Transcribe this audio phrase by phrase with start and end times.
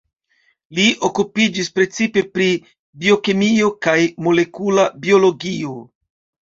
[0.77, 2.49] Li okupiĝis precipe pri
[3.05, 5.81] biokemio kaj molekula biologio.